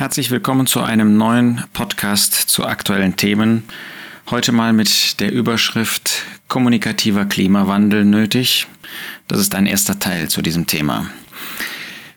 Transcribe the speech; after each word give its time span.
Herzlich 0.00 0.30
willkommen 0.30 0.66
zu 0.66 0.80
einem 0.80 1.18
neuen 1.18 1.62
Podcast 1.74 2.32
zu 2.32 2.64
aktuellen 2.64 3.16
Themen. 3.16 3.64
Heute 4.30 4.50
mal 4.50 4.72
mit 4.72 5.20
der 5.20 5.30
Überschrift 5.30 6.22
Kommunikativer 6.48 7.26
Klimawandel 7.26 8.06
nötig. 8.06 8.66
Das 9.28 9.38
ist 9.38 9.54
ein 9.54 9.66
erster 9.66 9.98
Teil 9.98 10.28
zu 10.28 10.40
diesem 10.40 10.66
Thema. 10.66 11.10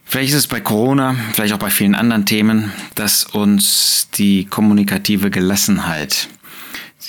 Vielleicht 0.05 0.29
ist 0.29 0.37
es 0.37 0.47
bei 0.47 0.61
Corona, 0.61 1.17
vielleicht 1.33 1.53
auch 1.53 1.59
bei 1.59 1.69
vielen 1.69 1.93
anderen 1.93 2.25
Themen, 2.25 2.71
dass 2.95 3.25
uns 3.25 4.07
die 4.17 4.45
kommunikative 4.45 5.29
Gelassenheit, 5.29 6.29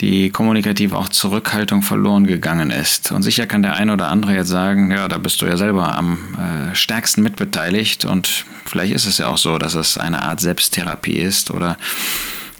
die 0.00 0.30
kommunikative 0.30 0.96
auch 0.96 1.08
Zurückhaltung 1.08 1.82
verloren 1.82 2.26
gegangen 2.26 2.70
ist. 2.70 3.12
Und 3.12 3.22
sicher 3.22 3.46
kann 3.46 3.62
der 3.62 3.74
eine 3.74 3.92
oder 3.92 4.08
andere 4.08 4.34
jetzt 4.34 4.48
sagen, 4.48 4.90
ja, 4.90 5.08
da 5.08 5.18
bist 5.18 5.40
du 5.40 5.46
ja 5.46 5.56
selber 5.56 5.96
am 5.96 6.18
äh, 6.34 6.74
stärksten 6.74 7.22
mitbeteiligt 7.22 8.04
und 8.04 8.44
vielleicht 8.66 8.94
ist 8.94 9.06
es 9.06 9.18
ja 9.18 9.28
auch 9.28 9.38
so, 9.38 9.58
dass 9.58 9.74
es 9.74 9.98
eine 9.98 10.22
Art 10.22 10.40
Selbsttherapie 10.40 11.16
ist 11.16 11.50
oder 11.50 11.76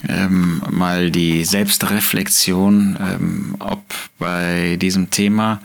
ähm, 0.08 0.62
mal 0.70 1.10
die 1.10 1.44
Selbstreflexion, 1.44 2.96
ähm, 3.00 3.56
ob 3.58 3.82
bei 4.18 4.76
diesem 4.80 5.10
Thema 5.10 5.60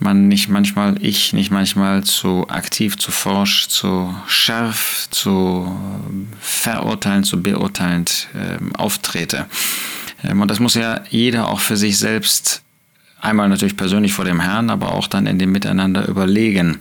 man 0.00 0.28
nicht 0.28 0.48
manchmal, 0.48 0.96
ich 1.02 1.32
nicht 1.32 1.50
manchmal 1.50 2.02
zu 2.04 2.48
aktiv, 2.48 2.96
zu 2.96 3.12
forsch, 3.12 3.68
zu 3.68 4.14
scharf, 4.26 5.08
zu 5.10 5.76
verurteilend, 6.40 7.26
zu 7.26 7.42
beurteilend 7.42 8.28
ähm, 8.34 8.74
auftrete. 8.74 9.46
Ähm, 10.24 10.40
und 10.40 10.50
das 10.50 10.60
muss 10.60 10.74
ja 10.74 11.02
jeder 11.10 11.48
auch 11.48 11.60
für 11.60 11.76
sich 11.76 11.98
selbst 11.98 12.62
einmal 13.20 13.48
natürlich 13.48 13.76
persönlich 13.76 14.12
vor 14.12 14.24
dem 14.24 14.40
Herrn, 14.40 14.70
aber 14.70 14.92
auch 14.94 15.06
dann 15.06 15.26
in 15.26 15.38
dem 15.38 15.52
Miteinander 15.52 16.08
überlegen. 16.08 16.78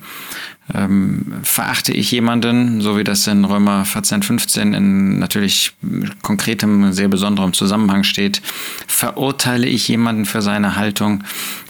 Ähm, 0.71 1.33
verachte 1.41 1.91
ich 1.93 2.11
jemanden, 2.11 2.79
so 2.79 2.95
wie 2.95 3.03
das 3.03 3.25
in 3.25 3.43
Römer 3.43 3.85
14, 3.85 4.21
15 4.21 4.73
in 4.75 5.17
natürlich 5.17 5.73
konkretem, 6.21 6.93
sehr 6.93 7.07
besonderem 7.07 7.53
Zusammenhang 7.53 8.03
steht, 8.03 8.43
verurteile 8.85 9.65
ich 9.65 9.87
jemanden 9.87 10.25
für 10.25 10.43
seine 10.43 10.75
Haltung, 10.75 11.23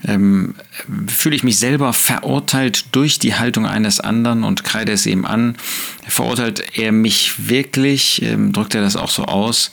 ähm, 0.06 0.56
fühle 1.08 1.38
ich 1.38 1.44
mich 1.44 1.58
selber 1.58 1.94
verurteilt 1.94 2.94
durch 2.94 3.20
die 3.20 3.36
Haltung 3.36 3.66
eines 3.66 4.02
anderen 4.02 4.44
und 4.44 4.66
kreide 4.66 4.92
es 4.92 5.06
ihm 5.06 5.24
an, 5.24 5.56
verurteilt 6.06 6.78
er 6.78 6.92
mich 6.92 7.48
wirklich, 7.48 8.22
ähm, 8.22 8.52
drückt 8.52 8.76
er 8.76 8.82
das 8.82 8.98
auch 8.98 9.12
so 9.12 9.24
aus, 9.24 9.72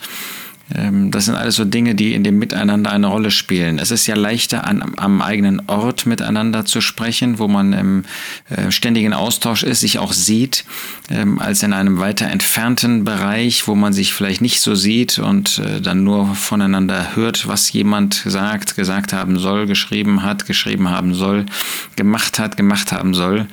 das 0.69 1.27
sind 1.27 1.37
alles 1.37 1.55
so 1.55 1.65
Dinge, 1.65 1.95
die 1.95 2.13
in 2.15 2.25
dem 2.25 2.41
Miteinander 2.41 2.91
eine 2.91 3.07
Rolle 3.07 3.31
spielen. 3.31 3.79
Es 3.79 3.93
ist 3.93 4.09
ja 4.09 4.17
leichter, 4.17 4.67
an, 4.67 4.95
am 4.97 5.23
eigenen 5.23 5.63
Ort 5.69 6.07
miteinander 6.07 6.65
zu 6.65 6.81
sprechen, 6.81 7.39
wo 7.39 7.47
man 7.47 7.73
im 7.73 8.05
äh, 8.51 8.73
ständigen 8.73 9.13
Austausch 9.13 9.63
ist, 9.63 9.81
sich 9.81 10.01
auch 10.01 10.13
sieht, 10.13 10.65
ähm, 11.09 11.39
als 11.39 11.63
in 11.63 11.73
einem 11.73 12.01
weiter 12.01 12.27
entfernten 12.27 13.05
Bereich, 13.05 13.69
wo 13.69 13.77
man 13.77 13.93
sich 13.93 14.13
vielleicht 14.13 14.41
nicht 14.41 14.61
so 14.61 14.75
sieht 14.75 15.21
und 15.21 15.61
äh, 15.61 15.81
dann 15.81 16.03
nur 16.03 16.35
voneinander 16.35 17.15
hört, 17.15 17.47
was 17.47 17.73
jemand 17.73 18.23
sagt, 18.25 18.75
gesagt 18.75 19.13
haben 19.13 19.39
soll, 19.39 19.67
geschrieben 19.67 20.25
hat, 20.25 20.47
geschrieben 20.47 20.91
haben 20.91 21.15
soll, 21.15 21.47
gemacht 21.95 22.41
hat, 22.41 22.57
gemacht 22.57 22.91
haben 22.91 23.15
soll. 23.15 23.47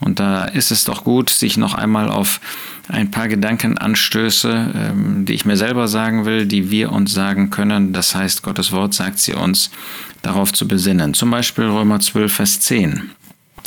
Und 0.00 0.18
da 0.18 0.46
ist 0.46 0.70
es 0.70 0.84
doch 0.84 1.04
gut, 1.04 1.28
sich 1.28 1.58
noch 1.58 1.74
einmal 1.74 2.08
auf 2.08 2.40
ein 2.88 3.10
paar 3.10 3.28
Gedankenanstöße, 3.28 4.72
ähm, 4.74 5.24
die 5.24 5.34
ich 5.34 5.44
mir 5.44 5.56
selber 5.56 5.88
sagen 5.88 6.24
will, 6.26 6.46
die 6.46 6.70
wir 6.70 6.92
uns 6.92 7.12
sagen 7.12 7.50
können. 7.50 7.92
Das 7.92 8.14
heißt, 8.14 8.42
Gottes 8.42 8.72
Wort 8.72 8.94
sagt 8.94 9.18
sie 9.18 9.34
uns, 9.34 9.70
darauf 10.22 10.52
zu 10.52 10.68
besinnen. 10.68 11.14
Zum 11.14 11.30
Beispiel 11.30 11.64
Römer 11.64 12.00
12, 12.00 12.32
Vers 12.32 12.60
10. 12.60 13.10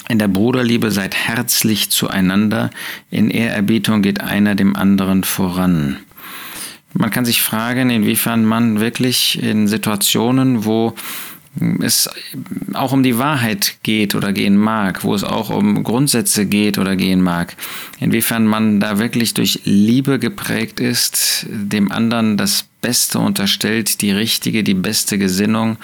In 0.09 0.19
der 0.19 0.27
Bruderliebe 0.27 0.91
seid 0.91 1.15
herzlich 1.15 1.89
zueinander, 1.89 2.69
in 3.09 3.29
Ehrerbietung 3.29 4.01
geht 4.01 4.21
einer 4.21 4.55
dem 4.55 4.75
anderen 4.75 5.23
voran. 5.23 5.97
Man 6.93 7.11
kann 7.11 7.25
sich 7.25 7.41
fragen, 7.41 7.89
inwiefern 7.89 8.45
man 8.45 8.79
wirklich 8.79 9.41
in 9.41 9.67
Situationen, 9.67 10.63
wo 10.63 10.95
es 11.81 12.09
auch 12.73 12.91
um 12.91 13.03
die 13.03 13.17
Wahrheit 13.17 13.77
geht 13.83 14.15
oder 14.15 14.33
gehen 14.33 14.57
mag, 14.57 15.03
wo 15.03 15.13
es 15.13 15.23
auch 15.23 15.49
um 15.49 15.83
Grundsätze 15.83 16.45
geht 16.45 16.77
oder 16.77 16.95
gehen 16.95 17.21
mag, 17.21 17.55
inwiefern 17.99 18.45
man 18.45 18.79
da 18.79 18.99
wirklich 18.99 19.33
durch 19.33 19.61
Liebe 19.63 20.19
geprägt 20.19 20.79
ist, 20.79 21.45
dem 21.49 21.91
anderen 21.91 22.37
das 22.37 22.65
Beste 22.81 23.19
unterstellt, 23.19 24.01
die 24.01 24.11
richtige, 24.11 24.63
die 24.63 24.75
beste 24.75 25.17
Gesinnung, 25.17 25.77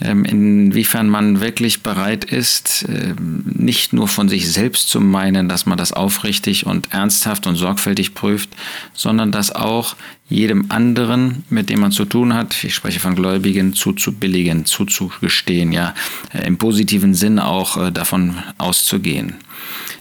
inwiefern 0.00 1.08
man 1.08 1.40
wirklich 1.40 1.82
bereit 1.82 2.24
ist, 2.24 2.86
ähm, 2.88 3.42
nicht 3.44 3.92
nur 3.92 4.08
von 4.08 4.28
sich 4.28 4.50
selbst 4.50 4.88
zu 4.88 5.00
meinen, 5.00 5.48
dass 5.48 5.66
man 5.66 5.76
das 5.76 5.92
aufrichtig 5.92 6.66
und 6.66 6.92
ernsthaft 6.92 7.46
und 7.46 7.56
sorgfältig 7.56 8.14
prüft, 8.14 8.50
sondern 8.94 9.30
das 9.30 9.54
auch 9.54 9.96
jedem 10.28 10.66
anderen, 10.70 11.44
mit 11.50 11.68
dem 11.70 11.80
man 11.80 11.90
zu 11.90 12.04
tun 12.04 12.34
hat, 12.34 12.62
ich 12.64 12.74
spreche 12.74 13.00
von 13.00 13.16
Gläubigen, 13.16 13.74
zuzubilligen, 13.74 14.64
zuzugestehen, 14.64 15.72
ja, 15.72 15.94
äh, 16.32 16.46
im 16.46 16.56
positiven 16.56 17.14
Sinn 17.14 17.38
auch 17.38 17.76
äh, 17.76 17.90
davon 17.90 18.36
auszugehen. 18.56 19.34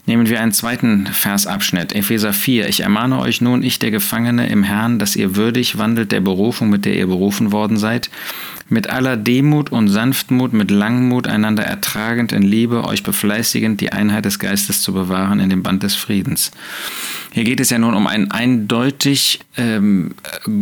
Nehmen 0.06 0.28
wir 0.28 0.40
einen 0.42 0.52
zweiten 0.54 1.06
Versabschnitt, 1.08 1.94
Epheser 1.94 2.34
4. 2.34 2.68
Ich 2.68 2.82
ermahne 2.82 3.20
euch 3.20 3.42
nun, 3.42 3.62
ich 3.62 3.80
der 3.80 3.92
Gefangene 3.92 4.50
im 4.50 4.64
Herrn, 4.64 4.98
dass 4.98 5.16
ihr 5.16 5.36
würdig 5.36 5.78
wandelt 5.78 6.12
der 6.12 6.22
Berufung, 6.22 6.70
mit 6.70 6.86
der 6.86 6.96
ihr 6.96 7.08
berufen 7.08 7.52
worden 7.52 7.78
seid, 7.78 8.10
mit 8.70 8.90
aller 8.90 9.18
Demut 9.18 9.72
und 9.72 9.88
Sanftmut, 9.88 10.54
mit 10.54 10.72
Langmut 10.72 11.28
einander 11.28 11.64
ertragend 11.64 12.32
in 12.32 12.44
Liebe, 12.44 12.86
euch 12.86 13.04
befleißigend, 13.04 13.82
die 13.82 13.92
Einheit 13.92 14.26
des 14.26 14.40
Geistes 14.40 14.82
zu 14.82 14.94
bewahren 14.94 15.40
in 15.40 15.50
dem 15.50 15.64
Band 15.64 15.84
des 15.84 15.96
Friedens. 15.96 16.52
Hier 17.32 17.44
geht 17.44 17.60
es 17.60 17.70
ja 17.70 17.78
nun 17.78 17.94
um 17.94 18.08
ein 18.08 18.32
eindeutig 18.32 19.40
ähm, 19.58 20.16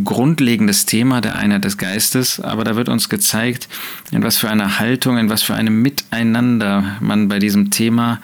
grundlegendes 0.03 0.85
Thema 0.85 1.21
der 1.21 1.35
Einheit 1.37 1.63
des 1.63 1.77
Geistes, 1.77 2.39
aber 2.39 2.63
da 2.63 2.75
wird 2.75 2.89
uns 2.89 3.07
gezeigt, 3.07 3.69
in 4.11 4.23
was 4.23 4.37
für 4.37 4.49
einer 4.49 4.79
Haltung, 4.79 5.17
in 5.17 5.29
was 5.29 5.43
für 5.43 5.53
einem 5.53 5.81
Miteinander 5.81 6.97
man 6.99 7.29
bei 7.29 7.39
diesem 7.39 7.71
Thema 7.71 8.19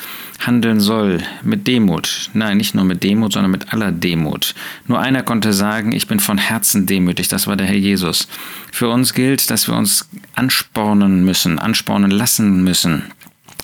handeln 0.45 0.79
soll. 0.79 1.19
Mit 1.43 1.67
Demut. 1.67 2.29
Nein, 2.33 2.57
nicht 2.57 2.75
nur 2.75 2.85
mit 2.85 3.03
Demut, 3.03 3.33
sondern 3.33 3.51
mit 3.51 3.73
aller 3.73 3.91
Demut. 3.91 4.55
Nur 4.87 4.99
einer 4.99 5.23
konnte 5.23 5.53
sagen, 5.53 5.91
ich 5.91 6.07
bin 6.07 6.19
von 6.19 6.37
Herzen 6.37 6.85
demütig, 6.85 7.27
das 7.27 7.47
war 7.47 7.55
der 7.55 7.67
Herr 7.67 7.75
Jesus. 7.77 8.27
Für 8.71 8.89
uns 8.89 9.13
gilt, 9.13 9.49
dass 9.49 9.67
wir 9.67 9.75
uns 9.75 10.09
anspornen 10.35 11.25
müssen, 11.25 11.59
anspornen 11.59 12.11
lassen 12.11 12.63
müssen 12.63 13.03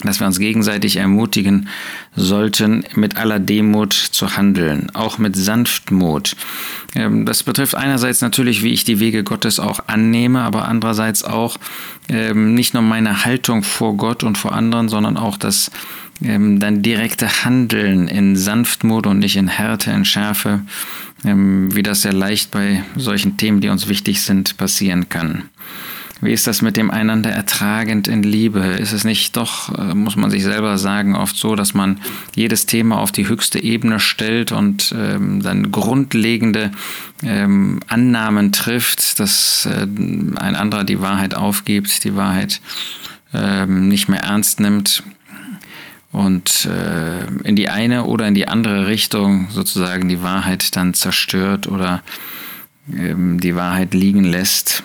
dass 0.02 0.20
wir 0.20 0.28
uns 0.28 0.40
gegenseitig 0.40 0.96
ermutigen 0.96 1.68
sollten, 2.16 2.86
mit 2.96 3.18
aller 3.18 3.40
Demut 3.40 3.94
zu 3.94 4.38
handeln, 4.38 4.90
auch 4.94 5.18
mit 5.18 5.36
Sanftmut. 5.36 6.36
Ähm, 6.96 7.26
das 7.26 7.44
betrifft 7.44 7.76
einerseits 7.76 8.22
natürlich, 8.22 8.64
wie 8.64 8.72
ich 8.72 8.84
die 8.84 9.00
Wege 9.00 9.24
Gottes 9.24 9.60
auch 9.60 9.82
annehme, 9.88 10.42
aber 10.42 10.68
andererseits 10.68 11.24
auch 11.24 11.58
ähm, 12.08 12.54
nicht 12.54 12.74
nur 12.74 12.84
meine 12.84 13.26
Haltung 13.26 13.64
vor 13.64 13.98
Gott 13.98 14.24
und 14.24 14.38
vor 14.38 14.54
anderen, 14.54 14.88
sondern 14.88 15.18
auch 15.18 15.38
das 15.38 15.70
ähm, 16.24 16.60
dann 16.60 16.82
direkte 16.82 17.28
Handeln 17.44 18.08
in 18.08 18.36
Sanftmut 18.36 19.08
und 19.08 19.20
nicht 19.20 19.36
in 19.36 19.48
Härte, 19.48 19.92
in 19.92 20.06
Schärfe, 20.06 20.62
wie 21.22 21.84
das 21.84 22.04
sehr 22.04 22.14
leicht 22.14 22.50
bei 22.50 22.82
solchen 22.96 23.36
Themen, 23.36 23.60
die 23.60 23.68
uns 23.68 23.90
wichtig 23.90 24.22
sind, 24.22 24.56
passieren 24.56 25.10
kann. 25.10 25.50
Wie 26.22 26.34
ist 26.34 26.48
das 26.48 26.62
mit 26.62 26.76
dem 26.76 26.92
einander 26.92 27.30
ertragend 27.30 28.10
in 28.10 28.24
Liebe? 28.24 28.60
Ist 28.60 28.92
es 28.92 29.06
nicht 29.06 29.38
doch, 29.38 29.78
äh, 29.78 29.94
muss 29.94 30.18
man 30.18 30.30
sich 30.30 30.44
selber 30.44 30.78
sagen, 30.78 31.16
oft 31.16 31.38
so, 31.38 31.56
dass 31.56 31.74
man 31.74 32.00
jedes 32.36 32.66
Thema 32.66 33.00
auf 33.00 33.14
die 33.14 33.30
höchste 33.30 33.64
Ebene 33.64 34.02
stellt 34.02 34.52
und 34.52 34.94
ähm, 34.98 35.42
dann 35.42 35.72
grundlegende 35.72 36.72
ähm, 37.24 37.80
Annahmen 37.88 38.52
trifft, 38.52 39.20
dass 39.20 39.66
äh, 39.66 39.84
ein 39.84 40.56
anderer 40.56 40.84
die 40.84 41.00
Wahrheit 41.00 41.36
aufgibt, 41.36 42.04
die 42.04 42.16
Wahrheit 42.16 42.60
ähm, 43.34 43.88
nicht 43.88 44.10
mehr 44.10 44.22
ernst 44.22 44.60
nimmt 44.60 45.04
und 46.12 46.66
äh, 46.66 47.26
in 47.44 47.56
die 47.56 47.70
eine 47.70 48.06
oder 48.06 48.28
in 48.28 48.34
die 48.34 48.48
andere 48.48 48.88
Richtung 48.88 49.50
sozusagen 49.50 50.10
die 50.10 50.24
Wahrheit 50.24 50.76
dann 50.76 50.94
zerstört 50.94 51.68
oder 51.68 52.02
ähm, 52.92 53.40
die 53.40 53.56
Wahrheit 53.56 53.94
liegen 53.94 54.24
lässt. 54.24 54.84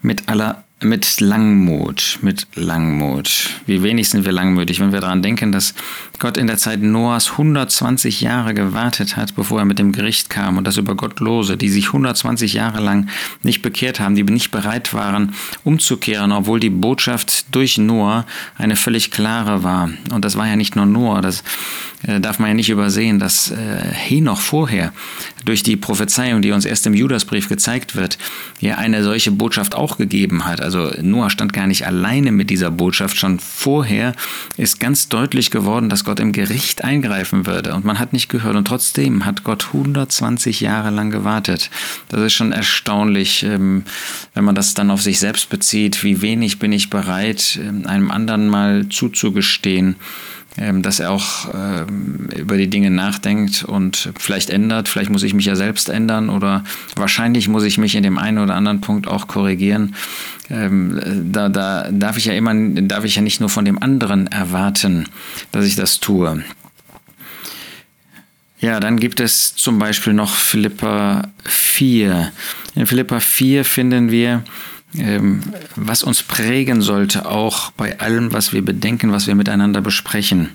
Mit 0.00 0.28
aller 0.28 0.65
mit 0.82 1.20
Langmut, 1.20 2.18
mit 2.20 2.46
Langmut. 2.54 3.50
Wie 3.64 3.82
wenig 3.82 4.10
sind 4.10 4.26
wir 4.26 4.32
langmütig, 4.32 4.78
wenn 4.78 4.92
wir 4.92 5.00
daran 5.00 5.22
denken, 5.22 5.50
dass 5.50 5.74
Gott 6.18 6.36
in 6.36 6.46
der 6.46 6.58
Zeit 6.58 6.82
Noahs 6.82 7.32
120 7.32 8.20
Jahre 8.20 8.52
gewartet 8.52 9.16
hat, 9.16 9.34
bevor 9.34 9.60
er 9.60 9.64
mit 9.64 9.78
dem 9.78 9.92
Gericht 9.92 10.28
kam 10.28 10.58
und 10.58 10.66
das 10.66 10.76
über 10.76 10.94
Gottlose, 10.94 11.56
die 11.56 11.70
sich 11.70 11.86
120 11.86 12.52
Jahre 12.52 12.82
lang 12.82 13.08
nicht 13.42 13.62
bekehrt 13.62 14.00
haben, 14.00 14.16
die 14.16 14.22
nicht 14.22 14.50
bereit 14.50 14.92
waren, 14.92 15.34
umzukehren, 15.64 16.30
obwohl 16.30 16.60
die 16.60 16.70
Botschaft 16.70 17.54
durch 17.54 17.78
Noah 17.78 18.26
eine 18.58 18.76
völlig 18.76 19.10
klare 19.10 19.62
war. 19.62 19.88
Und 20.12 20.26
das 20.26 20.36
war 20.36 20.46
ja 20.46 20.56
nicht 20.56 20.76
nur 20.76 20.84
Noah, 20.84 21.22
das 21.22 21.42
äh, 22.06 22.20
darf 22.20 22.38
man 22.38 22.48
ja 22.48 22.54
nicht 22.54 22.68
übersehen, 22.70 23.18
dass 23.18 23.50
äh, 23.50 23.56
Henoch 23.56 24.40
vorher 24.40 24.92
durch 25.46 25.62
die 25.62 25.76
Prophezeiung, 25.76 26.42
die 26.42 26.50
uns 26.50 26.64
erst 26.64 26.86
im 26.86 26.94
Judasbrief 26.94 27.48
gezeigt 27.48 27.96
wird, 27.96 28.18
ja 28.60 28.76
eine 28.76 29.02
solche 29.02 29.30
Botschaft 29.30 29.74
auch 29.74 29.96
gegeben 29.96 30.44
hat. 30.44 30.60
Also 30.60 30.90
Noah 31.00 31.30
stand 31.30 31.52
gar 31.52 31.66
nicht 31.66 31.86
alleine 31.86 32.32
mit 32.32 32.50
dieser 32.50 32.70
Botschaft. 32.70 33.16
Schon 33.16 33.38
vorher 33.38 34.12
ist 34.56 34.80
ganz 34.80 35.08
deutlich 35.08 35.50
geworden, 35.50 35.88
dass 35.88 36.04
Gott 36.04 36.20
im 36.20 36.32
Gericht 36.32 36.84
eingreifen 36.84 37.46
würde. 37.46 37.74
Und 37.74 37.84
man 37.84 37.98
hat 37.98 38.12
nicht 38.12 38.28
gehört. 38.28 38.56
Und 38.56 38.66
trotzdem 38.66 39.24
hat 39.24 39.44
Gott 39.44 39.68
120 39.68 40.60
Jahre 40.60 40.90
lang 40.90 41.10
gewartet. 41.10 41.70
Das 42.08 42.20
ist 42.20 42.34
schon 42.34 42.50
erstaunlich, 42.52 43.44
ähm, 43.44 43.84
wenn 44.34 44.44
man 44.44 44.56
das 44.56 44.74
dann 44.74 44.90
auf 44.90 45.00
sich 45.00 45.20
selbst 45.20 45.48
bezieht. 45.48 46.02
Wie 46.02 46.22
wenig 46.22 46.58
bin 46.58 46.72
ich 46.72 46.90
bereit, 46.90 47.58
ähm, 47.62 47.86
einem 47.86 48.10
anderen 48.10 48.48
mal 48.48 48.88
zuzugestehen, 48.88 49.94
dass 50.56 51.00
er 51.00 51.10
auch 51.10 51.54
ähm, 51.54 52.28
über 52.34 52.56
die 52.56 52.68
Dinge 52.68 52.90
nachdenkt 52.90 53.64
und 53.64 54.10
vielleicht 54.18 54.48
ändert. 54.50 54.88
Vielleicht 54.88 55.10
muss 55.10 55.22
ich 55.22 55.34
mich 55.34 55.44
ja 55.44 55.54
selbst 55.54 55.88
ändern 55.88 56.30
oder 56.30 56.64
wahrscheinlich 56.96 57.48
muss 57.48 57.64
ich 57.64 57.76
mich 57.76 57.94
in 57.94 58.02
dem 58.02 58.18
einen 58.18 58.38
oder 58.38 58.54
anderen 58.54 58.80
Punkt 58.80 59.06
auch 59.06 59.28
korrigieren. 59.28 59.94
Ähm, 60.48 61.30
da, 61.32 61.48
da 61.48 61.88
darf 61.90 62.16
ich 62.16 62.26
ja 62.26 62.32
immer, 62.32 62.54
darf 62.54 63.04
ich 63.04 63.16
ja 63.16 63.22
nicht 63.22 63.40
nur 63.40 63.48
von 63.48 63.64
dem 63.64 63.82
anderen 63.82 64.28
erwarten, 64.28 65.08
dass 65.52 65.66
ich 65.66 65.76
das 65.76 66.00
tue. 66.00 66.42
Ja, 68.58 68.80
dann 68.80 68.98
gibt 68.98 69.20
es 69.20 69.54
zum 69.54 69.78
Beispiel 69.78 70.14
noch 70.14 70.34
Philippa 70.34 71.28
4. 71.44 72.32
In 72.74 72.86
Philippa 72.86 73.20
4 73.20 73.64
finden 73.64 74.10
wir, 74.10 74.42
ähm, 74.85 74.85
was 75.76 76.02
uns 76.02 76.22
prägen 76.22 76.80
sollte, 76.80 77.26
auch 77.26 77.70
bei 77.72 78.00
allem, 78.00 78.32
was 78.32 78.52
wir 78.52 78.64
bedenken, 78.64 79.12
was 79.12 79.26
wir 79.26 79.34
miteinander 79.34 79.80
besprechen. 79.80 80.50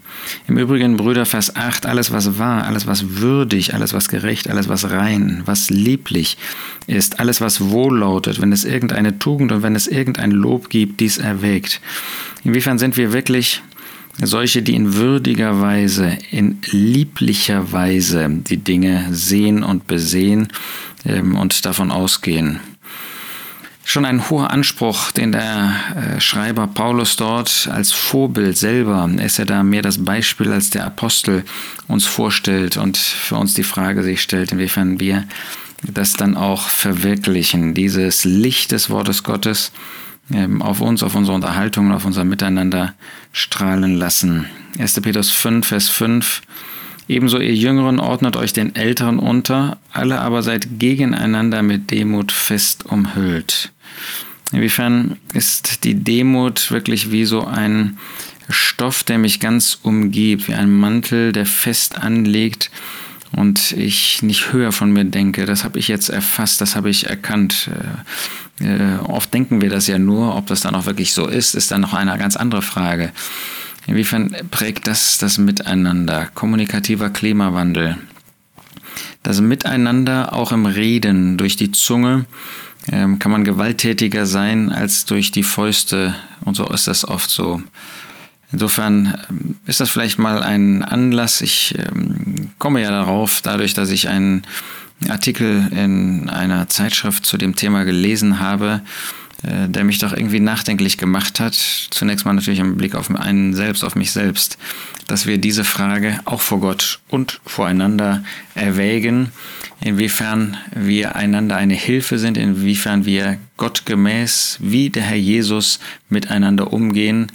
Im 0.48 0.58
Übrigen, 0.58 0.98
Brüder, 0.98 1.26
Vers 1.26 1.56
8, 1.56 1.86
alles, 1.86 2.12
was 2.12 2.40
wahr, 2.40 2.66
alles, 2.66 2.88
was 2.88 3.18
würdig, 3.18 3.74
alles, 3.74 3.94
was 3.94 4.10
gerecht, 4.10 4.50
alles, 4.50 4.68
was 4.68 4.90
rein, 4.90 5.44
was 5.46 5.70
lieblich 5.70 6.38
ist, 6.88 7.20
alles, 7.20 7.42
was 7.42 7.70
wohllautet, 7.70 8.42
wenn 8.42 8.52
es 8.52 8.66
irgendeine 8.66 9.20
Tugend 9.20 9.52
und 9.52 9.64
wenn 9.64 9.76
es 9.76 9.88
irgendein 9.88 10.32
Lob 10.32 10.70
gibt, 10.70 11.00
dies 11.00 11.18
erwägt. 11.18 11.82
Inwiefern 12.44 12.80
sind 12.80 12.98
wir 12.98 13.14
wirklich 13.14 13.62
solche, 14.22 14.62
die 14.62 14.76
in 14.76 14.96
würdiger 14.96 15.62
Weise, 15.62 16.18
in 16.32 16.58
lieblicher 16.72 17.72
Weise 17.72 18.28
die 18.30 18.58
Dinge 18.58 19.08
sehen 19.12 19.64
und 19.64 19.88
besehen 19.88 20.48
ähm, 21.06 21.36
und 21.36 21.66
davon 21.66 21.92
ausgehen 21.92 22.60
schon 23.92 24.06
ein 24.06 24.30
hoher 24.30 24.52
Anspruch, 24.52 25.12
den 25.12 25.34
der 25.34 25.74
äh, 25.96 26.22
Schreiber 26.22 26.68
Paulus 26.68 27.18
dort 27.18 27.68
als 27.70 27.92
Vorbild 27.92 28.58
selber, 28.58 29.10
ist 29.22 29.38
er 29.38 29.46
da 29.46 29.64
mehr 29.64 29.82
das 29.82 30.04
Beispiel 30.04 30.54
als 30.54 30.70
der 30.70 30.86
Apostel 30.86 31.44
uns 31.88 32.06
vorstellt 32.06 32.78
und 32.78 32.96
für 32.96 33.36
uns 33.36 33.54
die 33.54 33.64
Frage 33.64 34.02
sich 34.02 34.22
stellt, 34.22 34.54
inwiefern 34.54 35.02
wir 35.02 35.28
das 35.84 36.14
dann 36.14 36.38
auch 36.38 36.70
verwirklichen, 36.70 37.74
dieses 37.74 38.24
Licht 38.24 38.72
des 38.72 38.90
Wortes 38.90 39.24
Gottes 39.24 39.74
ähm, 40.32 40.62
auf 40.62 40.80
uns, 40.80 41.04
auf 41.04 41.16
unsere 41.16 41.36
Unterhaltung, 41.36 41.92
auf 41.92 42.06
unser 42.06 42.24
Miteinander 42.24 42.94
strahlen 43.34 43.98
lassen. 43.98 44.46
1. 44.80 45.02
Petrus 45.02 45.32
5, 45.32 45.68
Vers 45.68 45.90
5 45.90 46.42
Ebenso 47.12 47.40
ihr 47.40 47.54
Jüngeren 47.54 48.00
ordnet 48.00 48.38
euch 48.38 48.54
den 48.54 48.74
Älteren 48.74 49.20
unter, 49.20 49.78
alle 49.92 50.22
aber 50.22 50.44
seid 50.44 50.80
gegeneinander 50.80 51.62
mit 51.62 51.92
Demut 51.92 52.32
fest 52.32 52.86
umhüllt. 52.86 53.74
Inwiefern 54.54 55.18
ist 55.34 55.84
die 55.84 55.96
Demut 55.96 56.72
wirklich 56.72 57.12
wie 57.12 57.26
so 57.26 57.46
ein 57.46 57.98
Stoff, 58.48 59.04
der 59.04 59.18
mich 59.18 59.42
ganz 59.42 59.78
umgibt, 59.84 60.48
wie 60.48 60.54
ein 60.54 60.72
Mantel, 60.72 61.34
der 61.34 61.46
fest 61.46 61.98
anlegt 61.98 62.72
und 63.34 63.74
ich 63.74 64.24
nicht 64.24 64.54
höher 64.54 64.72
von 64.72 64.94
mir 64.94 65.04
denke. 65.04 65.46
Das 65.46 65.66
habe 65.66 65.80
ich 65.80 65.90
jetzt 65.90 66.08
erfasst, 66.08 66.62
das 66.62 66.78
habe 66.78 66.90
ich 66.90 67.08
erkannt. 67.08 67.70
Äh, 68.62 68.66
äh, 68.66 69.00
oft 69.00 69.34
denken 69.34 69.60
wir 69.60 69.70
das 69.70 69.86
ja 69.88 70.00
nur, 70.00 70.38
ob 70.38 70.48
das 70.48 70.62
dann 70.62 70.76
auch 70.76 70.86
wirklich 70.86 71.12
so 71.12 71.28
ist, 71.28 71.56
ist 71.56 71.72
dann 71.72 71.82
noch 71.82 71.94
eine 71.94 72.18
ganz 72.18 72.38
andere 72.38 72.62
Frage. 72.62 73.12
Inwiefern 73.88 74.36
prägt 74.52 74.88
das 74.88 75.18
das 75.18 75.38
Miteinander, 75.38 76.28
kommunikativer 76.34 77.10
Klimawandel? 77.10 77.98
Das 79.24 79.42
Miteinander 79.42 80.34
auch 80.34 80.52
im 80.52 80.66
Reden 80.66 81.38
durch 81.38 81.56
die 81.56 81.72
Zunge 81.72 82.26
ähm, 82.92 83.20
kann 83.20 83.32
man 83.32 83.44
gewalttätiger 83.44 84.26
sein 84.26 84.72
als 84.72 85.06
durch 85.06 85.32
die 85.32 85.44
Fäuste 85.44 86.16
und 86.44 86.56
so 86.56 86.68
ist 86.68 86.88
das 86.88 87.08
oft 87.08 87.30
so. 87.30 87.62
Insofern 88.52 89.18
ähm, 89.30 89.56
ist 89.66 89.80
das 89.80 89.90
vielleicht 89.90 90.20
mal 90.20 90.42
ein 90.42 90.84
Anlass. 90.84 91.42
Ich 91.42 91.76
ähm, 91.78 92.52
komme 92.58 92.82
ja 92.82 92.92
darauf, 92.92 93.42
dadurch, 93.42 93.74
dass 93.74 93.90
ich 93.92 94.10
einen 94.10 94.44
Artikel 95.10 95.68
in 95.72 96.30
einer 96.30 96.68
Zeitschrift 96.70 97.26
zu 97.26 97.38
dem 97.38 97.56
Thema 97.56 97.84
gelesen 97.86 98.40
habe, 98.40 98.82
der 99.44 99.84
mich 99.84 99.98
doch 100.00 100.14
irgendwie 100.14 100.40
nachdenklich 100.40 100.98
gemacht 100.98 101.40
hat. 101.40 101.56
Zunächst 101.90 102.26
mal 102.26 102.34
natürlich 102.34 102.60
im 102.60 102.78
Blick 102.78 102.96
auf 102.96 103.10
einen 103.10 103.54
selbst, 103.54 103.84
auf 103.84 103.96
mich 103.96 104.12
selbst, 104.12 104.58
dass 105.08 105.26
wir 105.26 105.40
diese 105.40 105.64
Frage 105.64 106.20
auch 106.26 106.42
vor 106.42 106.60
Gott 106.60 107.00
und 107.10 107.42
voreinander 107.46 108.24
erwägen, 108.54 109.32
inwiefern 109.82 110.58
wir 110.76 111.16
einander 111.16 111.58
eine 111.58 111.74
Hilfe 111.74 112.20
sind, 112.20 112.38
inwiefern 112.38 113.06
wir 113.06 113.40
gottgemäß 113.58 114.58
wie 114.62 114.90
der 114.90 115.04
Herr 115.04 115.18
Jesus 115.18 115.80
miteinander 116.10 116.72
umgehen 116.72 117.32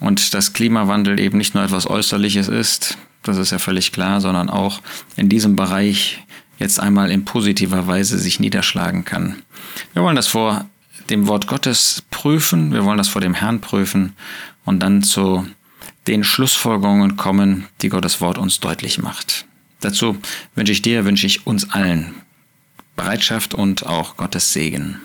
und 0.00 0.34
dass 0.34 0.52
Klimawandel 0.52 1.18
eben 1.18 1.38
nicht 1.38 1.54
nur 1.54 1.64
etwas 1.64 1.88
Äußerliches 1.88 2.48
ist, 2.48 2.98
das 3.22 3.38
ist 3.38 3.50
ja 3.50 3.58
völlig 3.58 3.92
klar, 3.92 4.20
sondern 4.20 4.50
auch 4.50 4.80
in 5.16 5.28
diesem 5.28 5.56
Bereich 5.56 6.22
jetzt 6.58 6.78
einmal 6.80 7.10
in 7.10 7.24
positiver 7.24 7.86
Weise 7.86 8.18
sich 8.18 8.40
niederschlagen 8.40 9.04
kann. 9.04 9.42
Wir 9.92 10.02
wollen 10.02 10.16
das 10.16 10.28
vor 10.28 10.66
dem 11.10 11.26
Wort 11.26 11.46
Gottes 11.46 12.02
prüfen, 12.10 12.72
wir 12.72 12.84
wollen 12.84 12.98
das 12.98 13.08
vor 13.08 13.20
dem 13.20 13.34
Herrn 13.34 13.60
prüfen 13.60 14.14
und 14.64 14.80
dann 14.80 15.02
zu 15.02 15.46
den 16.06 16.24
Schlussfolgerungen 16.24 17.16
kommen, 17.16 17.66
die 17.82 17.88
Gottes 17.88 18.20
Wort 18.20 18.38
uns 18.38 18.60
deutlich 18.60 18.98
macht. 18.98 19.46
Dazu 19.80 20.16
wünsche 20.54 20.72
ich 20.72 20.82
dir, 20.82 21.04
wünsche 21.04 21.26
ich 21.26 21.46
uns 21.46 21.70
allen 21.70 22.14
Bereitschaft 22.96 23.54
und 23.54 23.86
auch 23.86 24.16
Gottes 24.16 24.52
Segen. 24.52 25.00